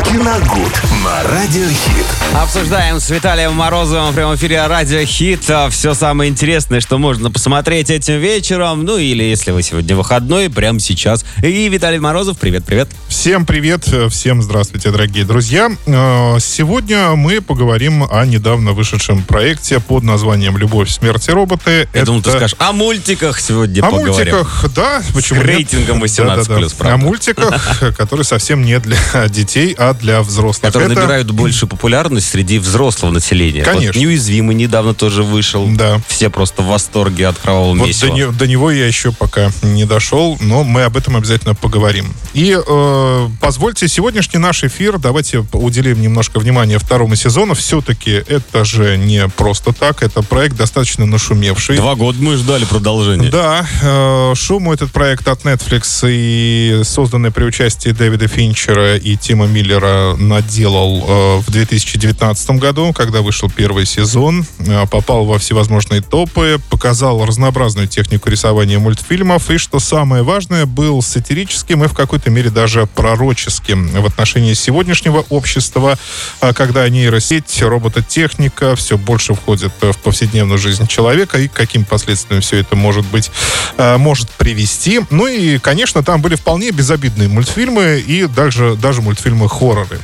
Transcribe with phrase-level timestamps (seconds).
[0.00, 0.72] Киногуд
[1.04, 2.06] на Радиохит.
[2.34, 7.90] Обсуждаем с Виталием Морозовым в прямом эфире Радио Хит все самое интересное, что можно посмотреть
[7.90, 8.84] этим вечером.
[8.84, 11.26] Ну или если вы сегодня выходной, прямо сейчас.
[11.42, 12.88] И Виталий Морозов, привет-привет.
[13.08, 15.70] Всем привет, всем здравствуйте, дорогие друзья.
[15.86, 21.86] Э, Сегодня мы поговорим о недавно вышедшем проекте под названием «Любовь, смерть и роботы».
[21.92, 24.34] Я думал, ты скажешь о мультиках сегодня О поговорим.
[24.36, 25.02] мультиках, да.
[25.02, 25.48] С Почему нет?
[25.48, 26.66] рейтингом 18+, Да-да-да.
[26.78, 26.94] правда.
[26.94, 28.96] О мультиках, которые совсем не для
[29.28, 30.62] детей, а для взрослых.
[30.72, 33.62] Которые Это- набирают большую популярность среди взрослого населения.
[33.62, 33.86] Конечно.
[33.88, 35.66] Вот «Неуязвимый» недавно тоже вышел.
[35.68, 36.00] Да.
[36.08, 38.10] Все просто в восторге от кровавого Вот месива.
[38.10, 42.12] до, не- до него я еще пока не дошел, но мы об этом обязательно поговорим.
[42.34, 47.54] И э, позвольте, сегодняшний наш эфир, давайте уделим немножко внимания второму сезону.
[47.54, 51.76] Все-таки это же не просто так, это проект достаточно нашумевший.
[51.76, 53.30] Два года мы ждали продолжения.
[53.30, 59.46] Да, э, шуму этот проект от Netflix и созданный при участии Дэвида Финчера и Тима
[59.46, 66.60] Миллера наделал э, в 2019 году, когда вышел первый сезон, э, попал во всевозможные топы,
[66.70, 72.50] показал разнообразную технику рисования мультфильмов и, что самое важное, был сатирическим и в какой-то мере
[72.50, 75.98] даже пророческим в отношении сегодняшнего общества,
[76.40, 82.40] э, когда нейросеть, робототехника все больше входит в повседневную жизнь человека и к каким последствиям
[82.40, 83.30] все это может быть,
[83.78, 85.00] э, может привести.
[85.10, 89.02] Ну и, конечно, там были вполне безобидные мультфильмы и даже, даже
[89.62, 90.00] мультфильмы-хорроры.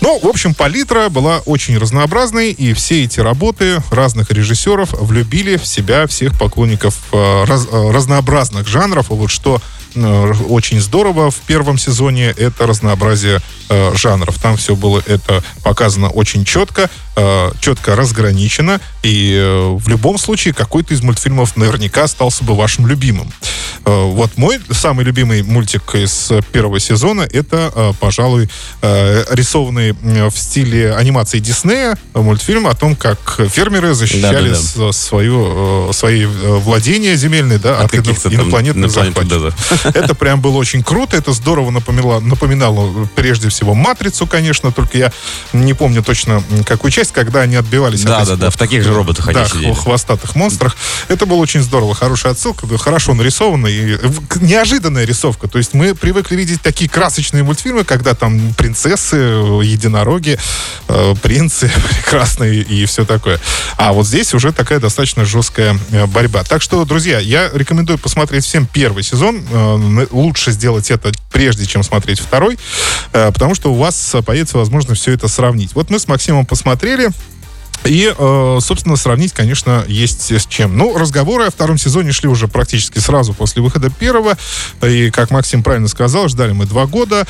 [0.00, 5.66] Ну, в общем, палитра была очень разнообразной, и все эти работы разных режиссеров влюбили в
[5.66, 9.06] себя всех поклонников э, раз- э, разнообразных жанров.
[9.08, 9.60] Вот что
[9.94, 14.38] э, очень здорово в первом сезоне, это разнообразие э, жанров.
[14.40, 20.54] Там все было это показано очень четко, э, четко разграничено, и э, в любом случае
[20.54, 23.32] какой-то из мультфильмов наверняка остался бы вашим любимым.
[23.88, 28.50] Э, вот мой самый любимый мультик из первого сезона это, э, пожалуй,
[28.82, 34.92] э, рисованный в стиле анимации Диснея мультфильм о том, как фермеры защищали Да-да-да.
[34.92, 39.54] с- свою, э, свои владения земельные да, От от, каких-то инопланетных захватчиков.
[39.96, 45.12] Это прям было очень круто, это здорово напоминало, напоминало прежде всего «Матрицу», конечно, только я
[45.54, 48.58] не помню точно какую часть, когда они отбивались Да, от да, этих да, вот, в
[48.58, 49.72] таких же роботах они да, сидели.
[49.72, 50.76] хвостатых монстрах.
[51.08, 53.77] Это было очень здорово, хорошая отсылка, да, хорошо нарисовано и
[54.40, 55.48] неожиданная рисовка.
[55.48, 60.38] То есть мы привыкли видеть такие красочные мультфильмы, когда там принцессы, э, единороги,
[60.88, 63.40] э, принцы прекрасные и все такое.
[63.76, 66.44] А вот здесь уже такая достаточно жесткая э, борьба.
[66.44, 69.44] Так что, друзья, я рекомендую посмотреть всем первый сезон.
[70.10, 72.58] Лучше сделать это прежде, чем смотреть второй,
[73.12, 75.74] потому что у вас появится возможность все это сравнить.
[75.74, 77.10] Вот мы с Максимом посмотрели,
[77.88, 80.76] и, э, собственно, сравнить, конечно, есть с чем.
[80.76, 84.36] Ну, разговоры о втором сезоне шли уже практически сразу после выхода первого.
[84.82, 87.26] И, как Максим правильно сказал, ждали мы два года.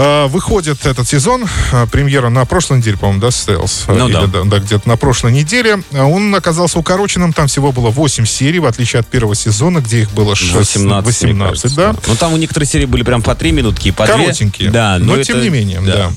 [0.00, 3.82] Э, Выходит этот сезон, э, премьера на прошлой неделе, по-моему, да, состоялась?
[3.88, 4.44] Ну Или, да.
[4.44, 5.82] да, где-то на прошлой неделе.
[5.92, 10.12] Он оказался укороченным, там всего было 8 серий, в отличие от первого сезона, где их
[10.12, 11.96] было 6, 18, 18 мне кажется, да.
[12.06, 14.06] Ну, там у некоторых серий были прям по три минутки и по.
[14.06, 14.70] Коротенькие.
[14.70, 16.06] Да, но, это- тем не менее, да.
[16.06, 16.12] А,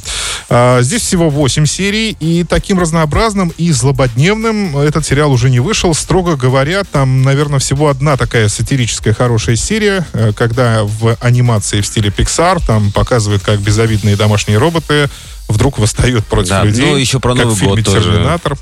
[0.81, 5.93] здесь всего 8 серий, и таким разнообразным и злободневным этот сериал уже не вышел.
[5.93, 11.85] Строго говоря, там, наверное, всего одна такая сатирическая хорошая серия, э, когда в анимации в
[11.85, 15.09] стиле Pixar там показывают, как безобидные домашние роботы
[15.49, 16.85] вдруг восстают против Да, людей.
[16.85, 18.57] ну, еще про Новый год тоже «Терминатор».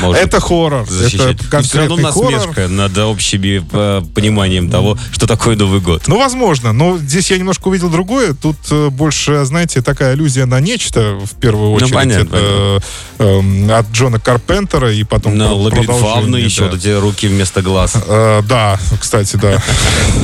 [0.00, 0.86] Может Это хоррор.
[0.88, 1.36] защищать.
[1.40, 2.32] Это все равно конкретный хоррор.
[2.32, 3.40] насмешка над общим
[3.72, 6.02] э, пониманием того, что такое Новый год.
[6.08, 8.34] Ну, возможно, но здесь я немножко увидел другое.
[8.34, 11.92] Тут э, больше, знаете, такая аллюзия на нечто, в первую Ну, очередь.
[11.94, 12.82] понятно, Это,
[13.18, 16.70] эм, от Джона Карпентера и потом На лабиринт фауны еще да.
[16.70, 17.94] вот эти руки вместо глаз.
[18.06, 19.62] Э, да, кстати, да.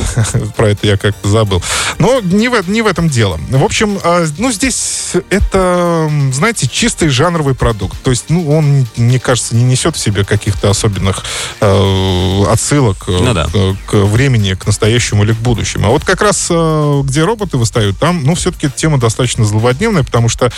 [0.57, 1.61] Про это я как-то забыл.
[1.99, 3.39] Но не в, не в этом дело.
[3.49, 7.97] В общем, э, ну, здесь это, м, знаете, чистый жанровый продукт.
[8.03, 11.23] То есть, ну, он, мне кажется, не несет в себе каких-то особенных
[11.59, 13.45] э, отсылок э, Ну да.
[13.45, 15.87] к, к времени, к настоящему или к будущему.
[15.87, 20.29] А вот как раз э, где роботы восстают, там, ну, все-таки тема достаточно злободневная, потому
[20.29, 20.51] что,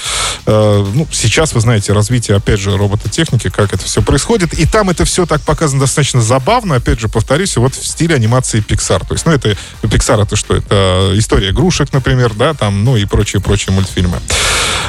[0.46, 4.90] э, ну, сейчас, вы знаете, развитие, опять же, робототехники, как это все происходит, и там
[4.90, 9.06] это все так показано достаточно забавно, опять же, повторюсь, вот в стиле анимации Pixar.
[9.08, 10.56] То есть, ну, это Pixar это что?
[10.56, 14.20] Это история игрушек, например, да, там, ну и прочие-прочие мультфильмы.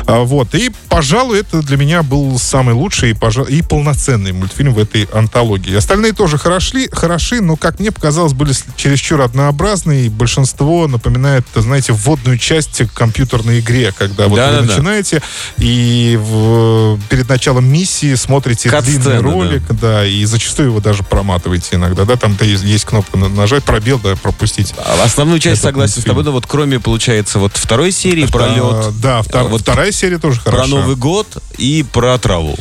[0.06, 0.54] А, Вот.
[0.54, 5.04] И, пожалуй, это для меня был самый лучший и, пожа- и полноценный мультфильм в этой
[5.12, 5.74] антологии.
[5.76, 10.06] Остальные тоже хороши, хороши, но, как мне показалось, были с- чересчур однообразные.
[10.06, 14.60] И большинство напоминает, знаете, вводную часть к компьютерной игре, когда вот Да-да-да.
[14.62, 15.22] вы начинаете
[15.58, 20.04] и в- перед началом миссии смотрите длинный ролик, да.
[20.06, 24.16] и зачастую его даже проматываете иногда, да, там-то есть, есть кнопка на- нажать, пробел, да,
[24.16, 24.74] пропустить.
[24.78, 26.12] А Основную часть согласен с мультфильм.
[26.14, 30.40] тобой, но вот кроме, получается, вот второй серии А, Да, втор- вот вторая серия тоже
[30.40, 30.70] про хороша.
[30.70, 31.26] Новый год
[31.56, 32.56] и про траву.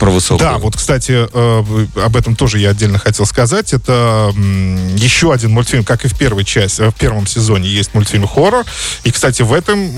[0.00, 0.38] Про высокую.
[0.48, 3.74] Да, вот, кстати, э, об этом тоже я отдельно хотел сказать.
[3.74, 4.32] Это
[4.96, 8.64] еще один мультфильм, как и в первой части, э, в первом сезоне есть мультфильм хоррор.
[9.04, 9.90] И, кстати, в этом,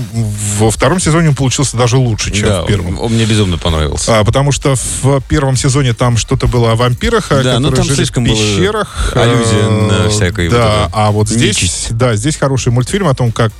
[0.59, 2.99] во втором сезоне он получился даже лучше, чем Да, в первом.
[2.99, 4.19] он мне безумно понравился.
[4.19, 7.85] А, потому что в первом сезоне там что-то было о вампирах, Да, ну которые там
[7.85, 9.13] жили слишком в пещерах.
[9.15, 11.95] аллюзия на Э, всякой вот Да, этой а вот здесь, нечисть.
[11.97, 13.53] да, здесь хороший мультфильм о том, как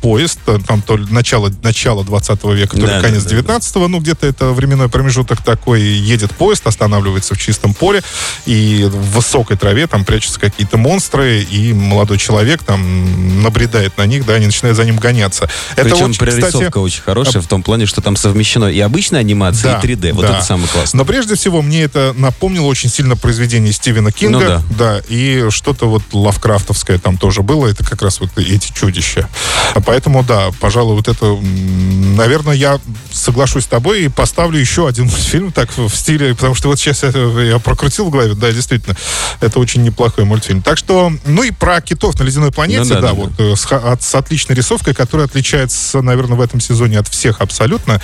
[0.00, 3.76] поезд, там то ли начало, начало 20 века, то ли Да, конец да, да, 19
[3.88, 8.02] ну где-то это временной промежуток такой, едет поезд, останавливается в чистом поле,
[8.46, 14.24] и в высокой траве там прячутся какие-то монстры, и молодой человек там набредает на них,
[14.24, 15.48] да, они начинают за ним гоняться.
[15.76, 19.20] Это Причем очень, прорисовка кстати, очень хорошая в том плане, что там совмещено и обычная
[19.20, 20.12] анимация, Да, и 3D.
[20.12, 20.36] Вот да.
[20.36, 20.98] это самое классное.
[20.98, 24.38] Но прежде всего мне это напомнило очень сильно произведение Стивена Кинга.
[24.38, 24.62] Ну да.
[24.78, 25.02] да.
[25.08, 27.66] И что-то вот лавкрафтовское там тоже было.
[27.66, 29.28] Это как раз вот эти чудища.
[29.74, 32.78] А Поэтому, да, пожалуй, вот это, наверное, я
[33.10, 37.02] соглашусь с тобой и поставлю еще один мультфильм так в стиле, потому что вот сейчас
[37.04, 37.10] я,
[37.42, 38.96] я прокрутил в голове, да, действительно,
[39.40, 40.62] это очень неплохой мультфильм.
[40.62, 43.54] Так что, ну и про китов на ледяной планете, Ну да, да, да, вот э,
[43.54, 48.00] с, от- с отличной рисовкой, которая отличается, наверное, в этом сезоне от всех абсолютно.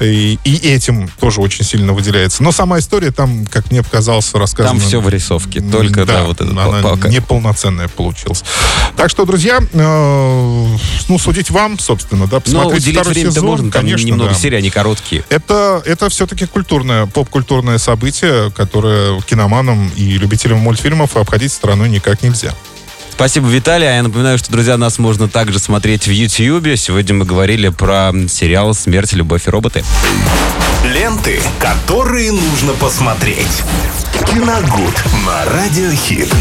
[0.00, 2.42] И, и этим тоже очень сильно выделяется.
[2.42, 4.78] Но сама история там, как мне показалось, рассказана...
[4.78, 8.44] Там все в рисовке, только, да, вот это она по- по- неполноценная получилась.
[8.96, 10.76] Так что, друзья, э,
[11.08, 14.36] ну, судить вам, собственно, да, Но посмотрите уделить второй сезон, можно, конечно, немного да.
[14.36, 15.24] серий, они короткие.
[15.28, 22.54] Это, это все-таки культурное, поп-культурное событие, которое киноманам и любителям мультфильмов обходить стороной никак нельзя.
[23.10, 23.88] Спасибо, Виталий.
[23.88, 26.76] А я напоминаю, что, друзья, нас можно также смотреть в Ютьюбе.
[26.76, 29.82] Сегодня мы говорили про сериал «Смерть, любовь и роботы».
[30.84, 33.64] Ленты, которые нужно посмотреть.
[34.30, 36.32] Киногуд на Радиохит.